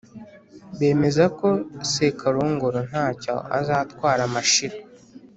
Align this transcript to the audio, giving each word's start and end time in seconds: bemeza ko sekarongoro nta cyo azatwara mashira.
bemeza 0.77 1.25
ko 1.37 1.47
sekarongoro 1.91 2.79
nta 2.89 3.07
cyo 3.21 3.35
azatwara 3.59 4.21
mashira. 4.33 4.77